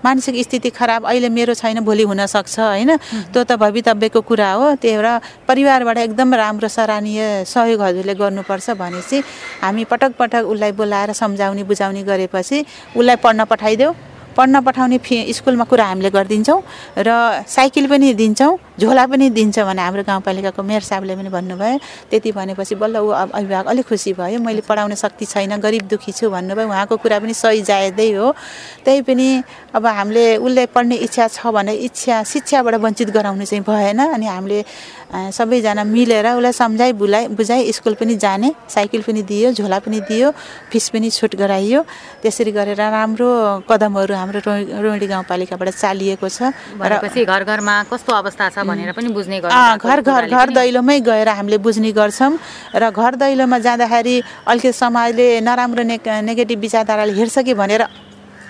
[0.05, 2.91] मानसिक स्थिति खराब अहिले मेरो छैन भोलि हुनसक्छ होइन?
[3.33, 5.07] त्यो त भवितव्यको कुरा हो। त्यही भएर
[5.47, 9.17] परिवारबाट एकदम राम्रो सराहनीय सहयोग हजुरले गर्नुपर्छ भनेपछि
[9.63, 12.57] हामी पटक पटक उसलाई बोलाएर सम्झाउने बुझाउने गरेपछि
[12.93, 13.91] उसलाई पढ्न पठाइदेऊ।
[14.37, 16.61] पढ्न पठाउने फी स्कुलमा कुरा हामीले गरिदिन्छौँ
[16.99, 17.09] र
[17.47, 21.77] साइकल पनि दिन्छौँ। झोला पनि दिन्छ भने हाम्रो गाउँपालिकाको मेयर साहबले पनि भन्नुभयो।
[22.09, 26.29] त्यति भनेपछि बल्ल ऊ अभिभावक अलिक खुसी भयो। मैले पढाउने शक्ति छैन गरिब दुःखी छु
[26.29, 28.31] भन्नुभयो। उहाँको कुरा पनि सही जायदै हो।
[28.85, 29.27] त्यही पनि
[29.73, 34.59] अब हामीले उसले पढ्ने इच्छा छ भने इच्छा शिक्षाबाट वञ्चित गराउनु चाहिँ भएन। अनि हामीले
[35.33, 40.31] सबैजना मिलेर उसलाई सम्झाइ बुझाइ बुझाइ स्कुल पनि जाने साइकल पनि दियो झोला पनि दियो
[40.69, 41.81] फिस पनि छुट गराइयो।
[42.21, 43.29] त्यसरी गरेर राम्रो
[43.69, 44.39] कदमहरू हाम्रो
[44.83, 50.27] रोहिणी गाउँपालिकाबाट चालिएको छ। र घर घरमा कस्तो अवस्था छ भनेर पनि बुझ्ने घर घर
[50.27, 52.33] घर दैलोमै गएर हामीले बुझ्ने गर्छौँ
[52.75, 54.15] र घर दैलोमा जाँदाखेरि
[54.47, 57.83] अलिकति समाजले नराम्रो ने नेगेटिभ विचारधाराले हेर्छ कि भनेर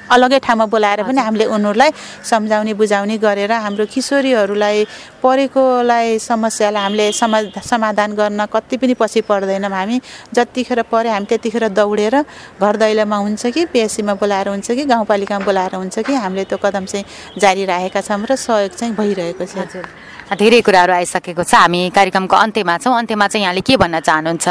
[0.09, 1.91] अलग्गै ठाउँमा बोलाएर पनि हामीले उनीहरूलाई
[2.23, 4.77] सम्झाउने बुझाउने गरेर हाम्रो किशोरीहरूलाई
[5.23, 9.97] परेकोलाई समस्यालाई हामीले समा समाधान गर्न कति पनि पछि पर्दैनौँ हामी।
[10.33, 12.15] जतिखेर पऱ्यो हामी त्यतिखेर दौडेर
[12.61, 16.85] घर दैलोमा हुन्छ कि पिएससीमा बोलाएर हुन्छ कि गाउँपालिकामा बोलाएर हुन्छ कि हामीले त्यो कदम
[16.85, 17.05] चाहिँ
[17.37, 19.83] जारी राखेका छौँ र सहयोग चाहिँ भइरहेको छ।
[20.27, 24.47] धेरै कुराहरू आइसकेको छ। हामी कार्यक्रमको अन्त्यमा छौँ। अन्त्यमा चाहिँ यहाँले के भन्न चाहनुहुन्छ?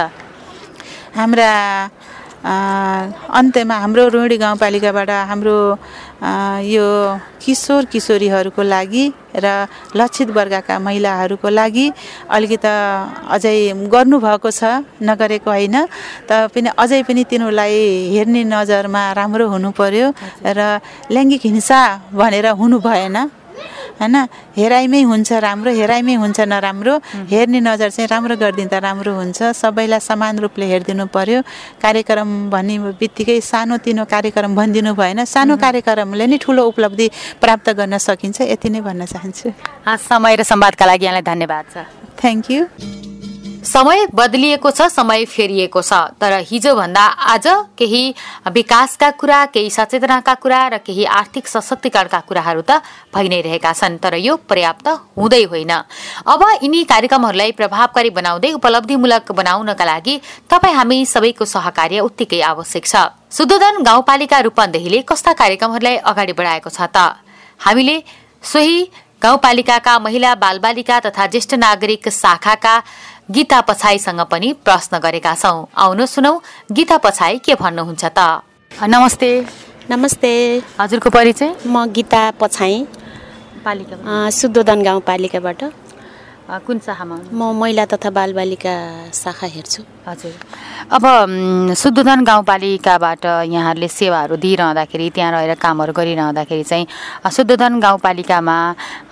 [1.16, 1.50] हाम्रा
[2.44, 5.56] अन्त्यमा हाम्रो रोहिणी गाउँपालिकाबाट हाम्रो
[6.62, 6.86] यो
[7.42, 9.04] किशोर किशोरीहरूको लागि
[9.44, 9.46] र
[9.96, 11.86] लक्षित वर्गका महिलाहरूको लागि
[12.36, 12.72] अलिकति
[13.34, 13.56] अझै
[13.94, 14.62] गर्नुभएको छ
[15.02, 15.76] नगरेको होइन।
[16.28, 17.74] पनि अझै पनि तिनीहरूलाई
[18.14, 20.06] हेर्ने नजरमा राम्रो हुनु पर्यो
[20.42, 20.60] र
[21.10, 21.80] लैङ्गिक हिंसा
[22.14, 23.16] भनेर हुनु भएन।
[24.00, 24.16] होइन
[24.56, 26.94] हेराइमै हुन्छ राम्रो हेराइमै हुन्छ नराम्रो।
[27.32, 31.40] हेर्ने नजर चाहिँ राम्रो गरिदिँदा राम्रो हुन्छ। सबैलाई समान रूपले हेरिदिनु पर्यो।
[31.82, 37.06] कार्यक्रम भन्ने बित्तिकै सानोतिनो कार्यक्रम भनिदिनु भएन। सानो कार्यक्रमले नै ठुलो उपलब्धि
[37.40, 39.48] प्राप्त गर्न सकिन्छ। यति नै भन्न चाहन्छु।
[39.86, 41.76] समय र संवादका लागि यहाँलाई धन्यवाद छ
[42.20, 42.60] थ्याङ्क यू
[43.66, 48.02] समय बदलिएको छ समय फेरिएको छ। तर हिजोभन्दा आज केही
[48.54, 52.78] विकासका कुरा केही सचेतनाका कुरा र केही आर्थिक सशक्तिकरणका कुराहरू त
[53.10, 54.86] भइ नै रहेका छन् तर यो पर्याप्त
[55.18, 55.72] हुँदै होइन।
[56.24, 60.14] अब यिनी कार्यक्रमहरूलाई प्रभावकारी बनाउँदै उपलब्धिमूलक बनाउनका लागि
[60.46, 62.94] तपाईँ हामी सबैको सहकार्य उत्तिकै आवश्यक छ।
[63.34, 67.18] शुद्धोधन गाउँपालिका रूपन्देहीले कस्ता कार्यक्रमहरूलाई अगाडि बढाएको छ त?
[67.60, 67.96] हामीले
[68.44, 68.78] सोही
[69.16, 72.74] गाउँपालिकाका महिला बालबालिका तथा ज्येष्ठ नागरिक शाखाका
[73.28, 76.32] गीता पछाईसँग पनि प्रश्न गरेका छौँ। आउनु सुनौ
[76.70, 78.18] गीता पछाई के भन्नुहुन्छ त?
[78.72, 79.30] नमस्ते।
[79.90, 80.30] नमस्ते।
[80.80, 81.50] हजुरको परिचय?
[81.66, 82.86] म गीता पछाई
[83.64, 85.62] पालिका शुद्धोदन गाउँपालिकाबाट।
[86.46, 87.16] कुन शाखामा?
[87.34, 90.32] म महिला तथा बालबालिका शाखा हेर्छु। हजुर।
[90.94, 91.04] अब
[91.74, 96.86] शुद्धोधन गाउँपालिकाबाट यहाँहरूले सेवाहरू दिइरहँदाखेरि त्यहाँ रहेर कामहरू गरिरहँदाखेरि चाहिँ
[97.34, 98.56] शुद्धोधन गाउँपालिकामा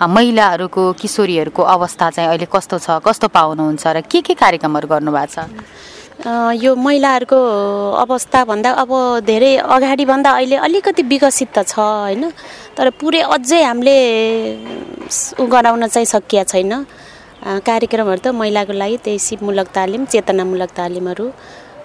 [0.07, 5.51] महिलाहरूको किशोरीहरूको अवस्था चाहिँ अहिले कस्तो छ कस्तो पाउनुहुन्छ र के के कार्यक्रमहरू गर्नुभएको छ?
[6.63, 7.35] यो महिलाहरूको
[7.99, 8.91] अवस्थाभन्दा अब
[9.27, 12.31] धेरै अगाडिभन्दा अहिले अलिकति विकसित त छ होइन?
[12.79, 13.95] तर पुरै अझै हामीले
[15.35, 16.87] उ गराउन चाहिँ सकिया छैन।
[17.45, 21.25] कार्यक्रमहरू त महिलाको लागि त्यही सिपमूलक तालिम चेतनामूलक तालिमहरू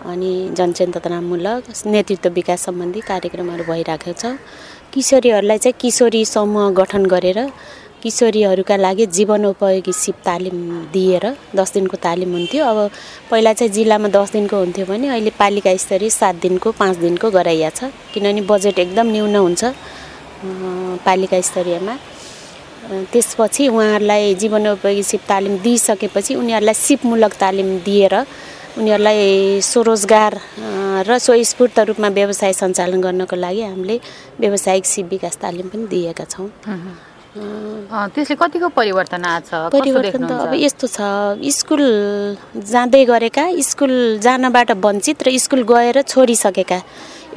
[0.09, 4.41] अनि जनचेतनामूलक नेतृत्व विकास सम्बन्धी कार्यक्रमहरू भइरहेको छ।
[4.93, 7.41] किशोरीहरूलाई चाहिँ किशोरी समूह गठन गरेर
[8.03, 10.57] किशोरीहरूका लागि जीवनोपयोगी सिप तालिम
[10.93, 11.25] दिएर
[11.57, 12.79] दस दिनको तालिम हुन्थ्यो। अब
[13.31, 17.71] पहिला चाहिँ जिल्लामा दस दिनको हुन्थ्यो भने अहिले पालिका स्तरीय सात दिनको पाँच दिनको गराइया
[17.71, 19.63] छ। किनभने बजेट एकदम न्यून हुन्छ
[21.05, 21.95] पालिका स्तरीयमा।
[22.91, 28.15] त्यसपछि उहाँहरूलाई जीवनोपयोगी सिप तालिम दिइसकेपछि उनीहरूलाई सिपमूलक तालिम दिएर
[28.79, 30.33] उनीहरूलाई स्वरोजगार
[31.07, 33.97] र स्वस्फूर्त रूपमा व्यवसाय सञ्चालन गर्नको लागि हामीले
[34.41, 36.49] व्यावसायिक सिप विकास तालिम पनि दिएका छौँ।
[38.15, 39.71] त्यसले कतिको परिवर्तन आएको छ?
[39.71, 40.99] परिवर्तन त अब यस्तो छ
[41.59, 41.83] स्कुल
[42.59, 46.79] जाँदै गरेका स्कुल जानबाट वञ्चित र स्कुल गएर छोडिसकेका।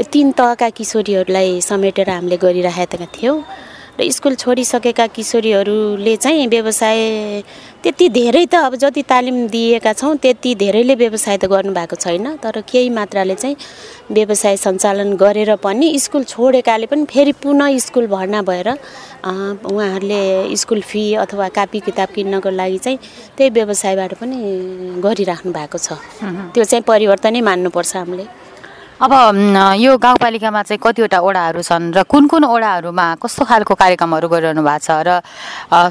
[0.01, 3.37] यो तिन तहका किशोरीहरूलाई समेटेर हामीले गरिराखेका थियौँ।
[3.99, 6.99] र स्कुल छोडिसकेका किशोरीहरूले चाहिँ व्यवसाय
[7.83, 12.61] त्यति धेरै त अब जति तालिम दिएका छौँ त्यति धेरैले व्यवसाय त गर्नुभएको छैन। तर
[12.65, 13.55] केही मात्राले चाहिँ
[14.09, 21.03] व्यवसाय सञ्चालन गरेर पनि स्कुल छोडेकाले पनि फेरि पुनः स्कुल भर्ना भएर उहाँहरूले स्कुल फी
[21.21, 22.97] अथवा कापी किताब किन्नको लागि चाहिँ
[23.37, 24.37] त्यही व्यवसायबाट पनि
[25.05, 26.01] गरिराख्नु भएको छ।
[26.53, 28.25] त्यो चाहिँ परिवर्तनै मान्नुपर्छ हामीले।
[29.03, 29.11] अब
[29.79, 34.79] यो गाउँपालिकामा चाहिँ कतिवटा ओडाहरू छन् र कुन कुन ओडाहरूमा कस्तो खालको कार्यक्रमहरू गरिरहनु भएको
[34.79, 35.19] छ र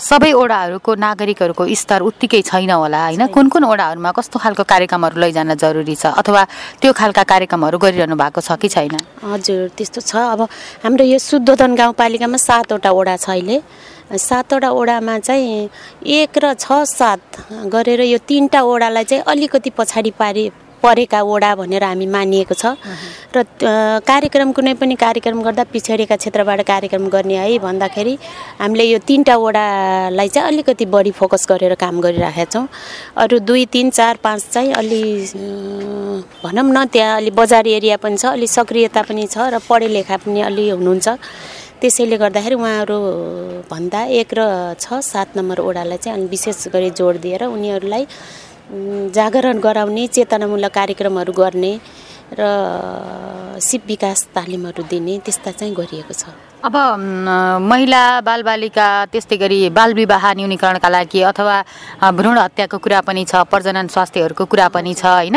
[0.00, 3.26] सबै ओडाहरूको नागरिकहरूको स्तर उत्तिकै छैन होला होइन?
[3.28, 6.42] कुन कुन ओडाहरूमा कस्तो खालको कार्यक्रमहरू लैजान जरुरी छ अथवा
[6.80, 8.96] त्यो खालका कार्यक्रमहरू गरिरहनु भएको छ कि छैन?
[9.20, 10.48] हजुर त्यस्तो छ। अब
[10.80, 13.60] हाम्रो यो शुद्धोधन गाउँपालिकामा सातवटा ओडा छ अहिले।
[14.08, 15.68] सातवटा ओडामा चाहिँ
[16.00, 17.20] एक र छ सात
[17.68, 20.44] गरेर यो तिनवटा ओडालाई चाहिँ अलिकति पछाडि पारि
[20.82, 22.74] परेका वडा भनेर हामी मानिएको छ।
[23.34, 23.44] र
[24.02, 28.14] कार्यक्रम कुनै पनि कार्यक्रम गर्दा पिछडिएका क्षेत्रबाट कार्यक्रम गर्ने है भन्दाखेरि
[28.60, 32.66] हामीले यो तिनवटा वडालाई चाहिँ अलिकति बढी फोकस गरेर काम गरिराखेका छौँ।
[33.22, 35.02] अरू दुई तिन चार पाँच चाहिँ अलि
[36.42, 40.16] भनौँ न त्यहाँ अलि बजार एरिया पनि छ अलि सक्रियता पनि छ र पढे लेखा
[40.26, 41.08] पनि अलि हुनुहुन्छ।
[41.82, 42.96] त्यसैले गर्दाखेरि उहाँहरू
[43.66, 44.40] भन्दा एक र
[44.78, 48.06] छ सात नम्बर ओडालाई चाहिँ अनि विशेष गरी जोड दिएर उनीहरूलाई
[48.72, 51.72] जागरण गराउने चेतनामूलक कार्यक्रमहरू गर्ने
[52.40, 52.42] र
[53.60, 56.76] सिप विकास तालिमहरू दिने त्यस्ता चाहिँ गरिएको छ। अब
[57.66, 61.56] महिला बालबालिका त्यस्तै गरी बालविवाह न्यूनीकरणका लागि अथवा
[62.14, 65.36] भ्रूण हत्याको कुरा पनि छ प्रजनन स्वास्थ्यहरूको कुरा पनि छ होइन?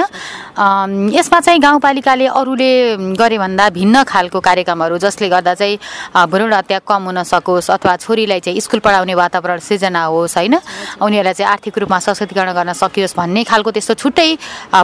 [1.17, 2.69] यसमा चाहिँ गाउँपालिकाले अरूले
[3.17, 8.39] गरे भन्दा भिन्न खालको कार्यक्रमहरू जसले गर्दा चाहिँ भ्रूण हत्या कम हुन सकोस् अथवा छोरीलाई
[8.45, 10.55] चाहिँ स्कुल पढाउने वातावरण सृजना होस् होइन?
[11.01, 14.29] उनीहरूलाई चाहिँ आर्थिक रूपमा सशक्तिकरण गर्न सकियोस् भन्ने खालको त्यस्तो छुट्टै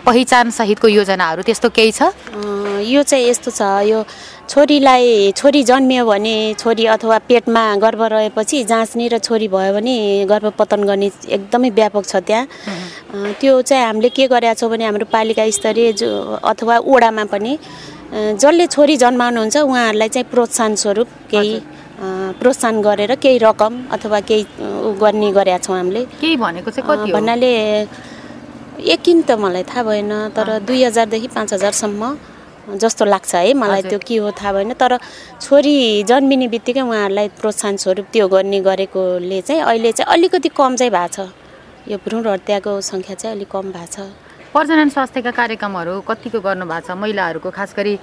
[0.09, 2.09] पहिचान सहितको योजनाहरू त्यस्तो केही छ?
[2.81, 4.01] यो चाहिँ यस्तो छ यो
[4.49, 9.95] छोरीलाई छोरी जन्मियो भने छोरी अथवा पेटमा गर्भ रहेपछि जाँच्ने र छोरी भयो भने
[10.27, 12.45] गर्भपतन गर्ने एकदमै व्यापक छ त्यहाँ।
[13.39, 16.09] त्यो चाहिँ हामीले के गरेका छौँ भने हाम्रो पालिका स्तरीय जो
[16.43, 17.57] अथवा ओडामा पनि
[18.41, 21.55] जसले छोरी जन्माउनुहुन्छ उहाँहरूलाई चाहिँ प्रोत्साहन स्वरूप केही
[22.41, 24.43] प्रोत्साहन गरेर केही रकम अथवा केही
[24.99, 27.51] गर्ने गरेका छौँ हामीले। केही भनेको चाहिँ भन्नाले
[28.83, 32.01] यकिन त मलाई थाहा भएन तर दुई हजारदेखि पाँच हजारसम्म
[32.69, 34.97] जस्तो लाग्छ है मलाई। त्यो के हो थाहा भएन तर
[35.41, 40.91] छोरी जन्मिने बित्तिकै उहाँहरूलाई प्रोत्साहन स्वरूप त्यो गर्ने गरेकोले चाहिँ अहिले चाहिँ अलिकति कम चाहिँ
[40.91, 41.29] भएको छ
[41.91, 46.83] यो भ्रूण हत्याको सङ्ख्या चाहिँ अलिक कम भएको छ प्रजनन स्वास्थ्यका कार्यक्रमहरू कतिको गर्नु भएको
[46.83, 47.95] छ महिलाहरूको खास गरी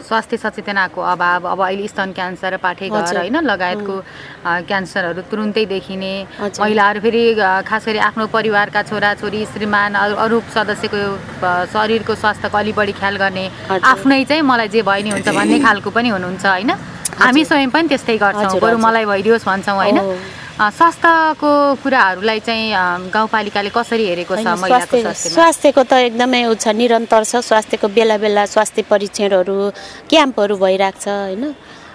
[0.00, 3.94] स्वास्थ्य सचेतनाको अभाव अब अहिले स्तन क्यान्सर पाठेघर। होइन लगायतको
[4.64, 7.24] क्यान्सरहरू तुरुन्तै देखिने। महिलाहरू फेरि
[7.68, 11.00] खास गरी आफ्नो परिवारका छोराछोरी श्रीमान अरू अरू सदस्यको
[11.68, 13.46] शरीरको स्वास्थ्यको अलि बढी ख्याल गर्ने।
[13.76, 16.72] आफ्नै चाहिँ मलाई जे भयो नि हुन्छ भन्ने खालको पनि हुनुहुन्छ होइन
[17.20, 20.00] हामी स्वयं पनि त्यस्तै गर्छौँ बरु। मलाई भइदियोस् भन्छौँ होइन
[20.56, 27.44] स्वास्थ्यको कुराहरूलाई चाहिँ गाउँपालिकाले कसरी हेरेको छ स्वास्थ्य स्वास्थ्यको त एकदमै उ छ निरन्तर छ।
[27.44, 29.56] स्वास्थ्यको बेला बेला स्वास्थ्य परीक्षणहरू
[30.08, 31.44] क्याम्पहरू भइरहेको छ होइन।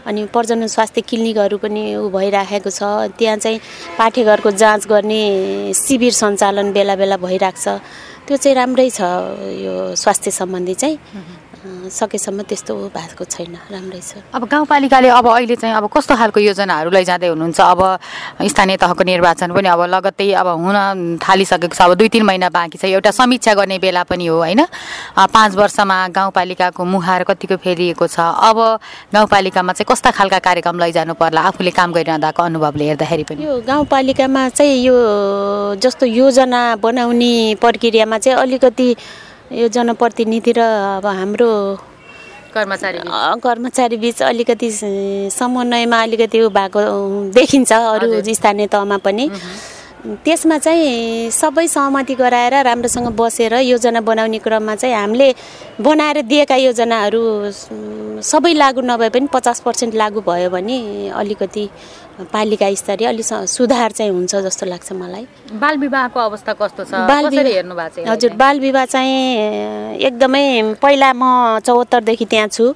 [0.06, 3.60] अनि प्रजनन स्वास्थ्य क्लिनिकहरू पनि उ भइराखेको छ। त्यहाँ चाहिँ
[3.97, 7.82] पाठेघरको जाँच गर्ने शिविर सञ्चालन बेला बेला भइरहेको छ।
[8.30, 9.02] त्यो चाहिँ राम्रै छ
[9.58, 10.97] यो स्वास्थ्य सम्बन्धी चाहिँ।
[11.62, 16.89] सकेसम्म त्यस्तो भएको छैन राम्रै छ। अब गाउँपालिकाले अब अहिले चाहिँ अब कस्तो खालको योजनाहरू
[16.89, 17.60] लैजाँदै हुनुहुन्छ?
[17.62, 17.80] अब
[18.41, 22.78] स्थानीय तहको निर्वाचन पनि अब लगत्तै अब हुन थालिसकेको छ। अब दुई तिन महिना बाँकी
[22.78, 24.65] छ। एउटा समीक्षा गर्ने बेला पनि हो होइन?
[25.13, 28.19] पाँच वर्षमा गाउँपालिकाको मुहार कतिको फेरिएको छ?
[28.19, 28.58] अब
[29.13, 31.41] गाउँपालिकामा चाहिँ कस्ता खालका कार्यक्रम लैजानु पर्ला?
[31.54, 34.97] आफूले काम गरिरहँदाको अनुभवले हेर्दाखेरि पनि। यो गाउँपालिकामा चाहिँ यो
[35.78, 38.95] जस्तो योजना बनाउने प्रक्रियामा चाहिँ अलिकति
[39.52, 40.60] यो जनप्रतिनिधि र
[40.98, 41.52] अब हाम्रो
[42.56, 43.00] कर्मचारी
[43.44, 44.70] कर्मचारी बिच अलिकति
[45.32, 46.80] समन्वयमा अलिकति भएको
[47.36, 49.26] देखिन्छ अरू। स्थानीय तहमा पनि।
[50.02, 55.34] त्यसमा चाहिँ सबै सहमति गराएर राम्रोसँग बसेर योजना बनाउने क्रममा चाहिँ हामीले
[55.78, 57.22] बनाएर दिएका योजनाहरू
[58.26, 60.78] सबै लागु नभए पनि पचास पर्सेन्ट लागु भयो भने
[61.14, 61.70] अलिकति
[62.34, 65.26] पालिका स्तरीय अलिक सुधार चाहिँ हुन्छ जस्तो लाग्छ मलाई।
[65.62, 66.94] बाल विवाहको अवस्था कस्तो छ?
[67.10, 68.34] बाल हेर्नु भएको छ हजुर?
[68.42, 70.46] बाल विवाह चाहिँ एकदमै
[70.82, 72.74] पहिला म चौहत्तरदेखि त्यहाँ छु।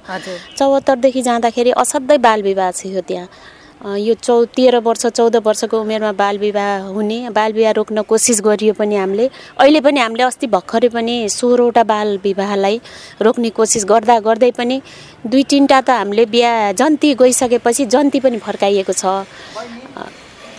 [0.58, 3.28] चौहत्तरदेखि जाँदाखेरि असाध्यै बाल विवाह थियो त्यहाँ।
[3.76, 8.72] यो चौ तेह्र वर्ष चौध वर्षको उमेरमा बाल विवाह हुने बाल विवाह रोक्न कोसिस गरियो
[8.74, 9.28] पनि हामीले।
[9.60, 12.80] अहिले पनि हामीले अस्ति भर्खरै पनि सोह्रवटा बाल विवाहलाई
[13.22, 14.80] रोक्ने कोसिस गर्दा गर्दै पनि
[15.28, 19.04] दुई तिनवटा त हामीले बिहा जन्ती गइसकेपछि जन्ती पनि फर्काइएको छ।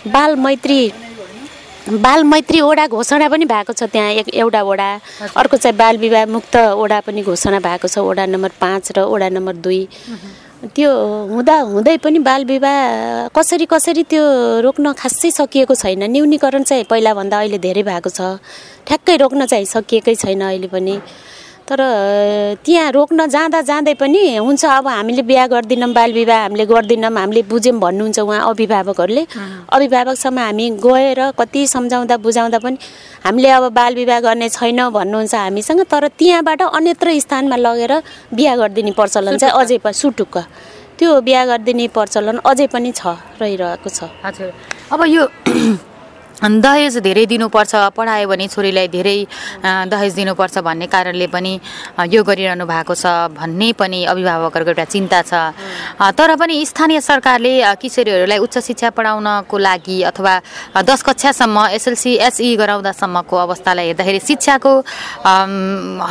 [0.08, 0.80] बाल मैत्री
[1.98, 4.90] बाल मैत्री ओडा घोषणा पनि भएको छ त्यहाँ एक एउटा ओडा।
[5.36, 9.28] अर्को चाहिँ बाल विवाह मुक्त ओडा पनि घोषणा भएको छ ओडा नम्बर पाँच र ओडा
[9.28, 9.88] नम्बर दुई।
[10.58, 10.90] त्यो
[11.30, 14.22] हुँदा हुँदै पनि बाल विवाह कसरी कसरी त्यो
[14.66, 18.42] रोक्न खासै सकिएको छैन। न्यूनीकरण चाहिँ पहिलाभन्दा अहिले धेरै भएको छ।
[18.82, 20.98] ठ्याक्कै रोक्न चाहिँ सकिएकै छैन अहिले पनि।
[21.68, 21.80] तर
[22.64, 27.42] त्यहाँ रोक्न जाँदा जाँदै पनि हुन्छ अब हामीले बिहा गर्दैनौँ बाल विवाह हामीले गर्दैनौँ हामीले
[27.44, 29.24] बुझ्यौँ भन्नुहुन्छ उहाँ अभिभावकहरूले।
[29.68, 32.76] अभिभावकसम्म हामी गएर कति सम्झाउँदा बुझाउँदा पनि
[33.24, 37.92] हामीले अब बाल विवाह गर्ने छैन भन्नुहुन्छ हामीसँग तर त्यहाँबाट अन्यत्र स्थानमा लगेर
[38.32, 40.36] बिहा गरिदिने प्रचलन चाहिँ अझै पनि सुटुक्क।
[40.98, 44.50] त्यो बिहा गरिदिने प्रचलन अझै पनि छ रहिरहेको छ। हजुर।
[44.92, 45.24] अब यो
[46.38, 49.18] दहेज धेरै दिनुपर्छ पढायो भने छोरीलाई धेरै
[49.90, 51.52] दहेज दिनुपर्छ भन्ने कारणले पनि
[52.14, 55.32] यो गरिरहनु भएको छ भन्ने पनि अभिभावकहरूको एउटा चिन्ता छ।
[56.14, 60.34] तर पनि स्थानीय सरकारले किशोरीहरूलाई उच्च शिक्षा पढाउनको लागि अथवा
[60.86, 64.72] दस कक्षासम्म एसएलसी एसई गराउँदासम्मको अवस्थालाई हेर्दाखेरि शिक्षाको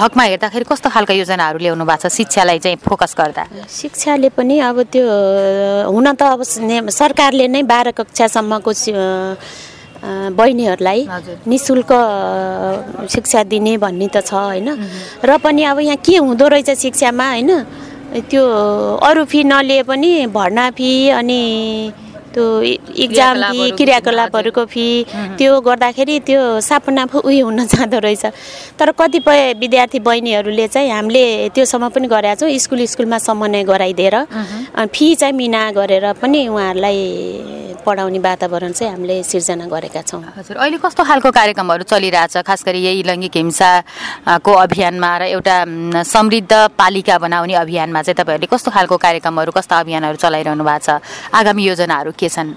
[0.01, 3.43] हकमा हेर्दाखेरि कस्तो खालको योजनाहरू ल्याउनु भएको छ शिक्षालाई चाहिँ फोकस गर्दा?
[3.63, 5.07] शिक्षाले पनि अब त्यो
[5.87, 8.71] हुन त अब सरकारले नै बाह्र कक्षासम्मको
[10.37, 11.01] बहिनीहरूलाई
[11.47, 11.91] नि शुल्क
[13.11, 14.69] शिक्षा दिने भन्ने त छ होइन?
[15.23, 17.51] र पनि अब यहाँ के हुँदो रहेछ शिक्षामा होइन?
[18.29, 18.43] त्यो
[19.03, 21.41] अरू फी नलिए पनि भर्ना फी अनि
[22.33, 22.45] त्यो
[23.05, 24.87] इक्जाम फी क्रियाकलापहरूको फी
[25.37, 28.25] त्यो गर्दाखेरि त्यो सापनाफु उयो हुन जाँदो रहेछ।
[28.79, 34.15] तर कतिपय विद्यार्थी बहिनीहरूले चाहिँ हामीले त्योसम्म पनि गरेका छौँ स्कुल स्कुलमा समन्वय गराइदिएर।
[34.93, 36.99] फी चाहिँ मिना गरेर पनि उहाँहरूलाई
[37.85, 42.37] पढाउने वातावरण चाहिँ हामीले सिर्जना गरेका छौँ। हजुर अहिले कस्तो खालको कार्यक्रमहरू चलिरहेछ?
[42.43, 48.71] खास गरी यही लैङ्गिक हिंसाको अभियानमा र एउटा समृद्ध पालिका बनाउने अभियानमा चाहिँ तपाईँहरूले कस्तो
[48.75, 50.99] खालको कार्यक्रमहरू कस्ता अभियानहरू चलाइरहनु भएको छ?
[51.31, 52.53] आगामी योजनाहरू के छन्?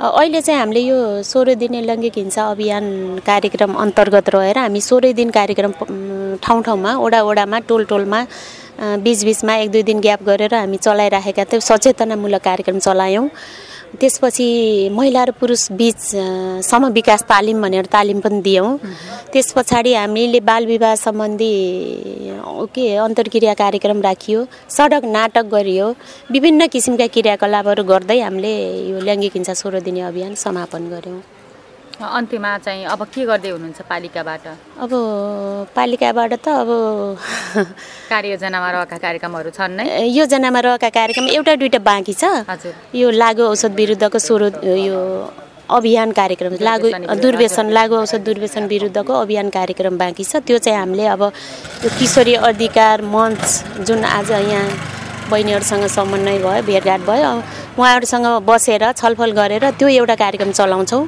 [0.00, 2.84] अहिले चाहिँ हामीले यो सोह्र दिने लैङ्गिक हिंसा अभियान
[3.26, 5.72] कार्यक्रम अन्तर्गत रहेर हामी सोह्रै दिन कार्यक्रम
[6.40, 8.20] ठाउँ ठाउँमा ओडा ओडामा टोल टोलमा
[9.04, 13.28] बिचबिचमा एक दुई दिन ग्याप गरेर हामी चलाइराखेका थियौँ सचेतनामूलक कार्यक्रम चलायौँ।
[13.98, 16.00] त्यसपछि महिला र पुरुष बिच
[16.64, 18.70] समविकास तालिम भनेर तालिम पनि दियौँ।
[19.32, 21.54] त्यस पछाडि हामीले बाल विवाह सम्बन्धी
[22.74, 25.88] के अन्तर्क्रिया कार्यक्रम राखियो सडक नाटक गरियो
[26.30, 28.54] विभिन्न किसिमका क्रियाकलापहरू गर्दै हामीले
[28.90, 31.20] यो लैङ्गिक हिंसा सोह्र दिने अभियान समापन गऱ्यौँ।
[32.00, 34.44] अन्त्यमा चाहिँ अब के गर्दै हुनुहुन्छ पालिकाबाट?
[34.80, 34.92] अब
[35.76, 36.70] पालिकाबाट त अब
[38.08, 43.42] कार्ययोजनामा रहेका कार्यक्रमहरू छन् नै। योजनामा रहेका कार्यक्रम एउटा दुइटा बाँकी छ। हजुर। यो लागु
[43.52, 44.98] औषध विरुद्धको स्वर यो
[45.70, 46.88] अभियान कार्यक्रम लागु
[47.20, 51.22] दुर्व्यसन लागु औषध दुर्व्यसन विरुद्धको अभियान कार्यक्रम बाँकी छ। त्यो चाहिँ हामीले अब
[51.84, 54.64] यो किशोरी अधिकार मञ्च जुन आज यहाँ
[55.30, 57.30] बहिनीहरूसँग समन्वय भयो भेटघाट भयो
[57.78, 61.06] उहाँहरूसँग बसेर छलफल गरेर त्यो एउटा कार्यक्रम चलाउँछौँ।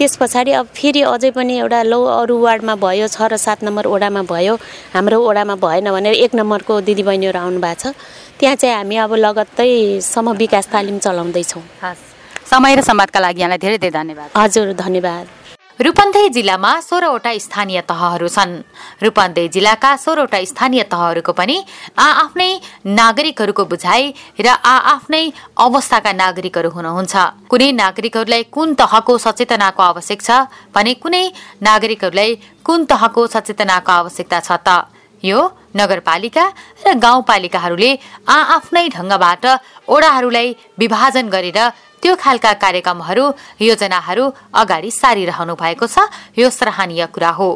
[0.00, 3.84] त्यस पछाडि अब फेरि अझै पनि एउटा लौ अरू वार्डमा भयो छ र सात नम्बर
[3.84, 4.54] ओडामा भयो।
[4.96, 7.92] हाम्रो ओडामा भएन भनेर एक नम्बरको दिदीबहिनीहरू आउनु भएको छ।
[8.40, 11.62] त्यहाँ चाहिँ हामी अब लगत्तै समविकास तालिम चलाउँदैछौँ।
[12.48, 15.24] समय र संवादका लागि यहाँलाई धेरै धेरै धन्यवाद। हजुर धन्यवाद।
[15.80, 18.52] रूपन्देही जिल्लामा सोह्रवटा स्थानीय तहहरू छन्।
[19.02, 21.56] रूपन्देही जिल्लाका सोह्रवटा स्थानीय तहहरूको पनि
[21.96, 22.50] आ आफ्नै
[23.00, 24.02] नागरिकहरूको बुझाइ
[24.44, 25.24] र आ आफ्नै
[25.56, 27.14] अवस्थाका नागरिकहरू हुनुहुन्छ।
[27.48, 30.30] कुनै नागरिकहरूलाई कुन तहको सचेतनाको आवश्यक छ
[30.76, 31.24] भने कुनै
[31.64, 34.68] नागरिकहरूलाई कुन तहको सचेतनाको आवश्यकता छ त?
[35.24, 35.40] यो
[35.76, 36.44] नगरपालिका
[36.84, 37.90] र गाउँपालिकाहरूले
[38.28, 39.44] आ आफ्नै ढङ्गबाट
[39.88, 40.48] ओडाहरूलाई
[40.80, 41.58] विभाजन गरेर
[42.02, 43.24] त्यो खालका कार्यक्रमहरू
[43.60, 46.08] योजनाहरू अगाडि सारिरहनु भएको छ।
[46.38, 47.50] यो सराहनीय कुरा हो।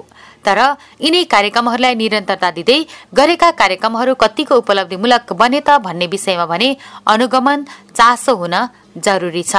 [0.45, 0.59] तर
[1.01, 2.79] यिनै कार्यक्रमहरूलाई निरन्तरता दिँदै
[3.17, 6.69] गरेका कार्यक्रमहरू कतिको उपलब्धिमूलक बने त भन्ने विषयमा भने
[7.09, 7.59] अनुगमन
[7.97, 8.55] चासो हुन
[8.97, 9.55] जरुरी छ।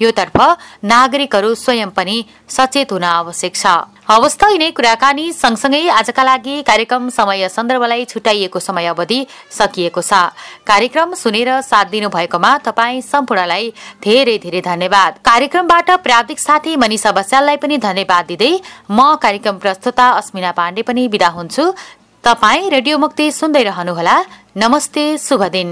[0.00, 0.36] योतर्फ
[0.84, 2.16] नागरिकहरू स्वयं पनि
[2.48, 3.66] सचेत हुन आवश्यक छ।
[4.08, 9.18] अवस्था यिनै कुराकानी सँगसँगै आजका लागि कार्यक्रम समय सन्दर्भलाई छुट्याइएको समय अवधि
[9.50, 10.12] सकिएको छ।
[10.66, 13.72] कार्यक्रम सुनेर साथ दिनु भएकोमा तपाईँ सम्पूर्णलाई
[14.02, 18.52] धेरै धेरै धन्यवाद। कार्यक्रमबाट प्राविधिक साथी मनिषा बस्याललाई पनि धन्यवाद दिँदै
[18.90, 21.64] म कार्यक्रम प्रस्तुता अस्मिना पाण्डे पनि विदा हुन्छु।
[22.24, 24.16] तपाईँ रेडियो मुक्ति सुन्दै रहनुहोला।
[24.56, 25.68] नमस्ते शुभ दिन।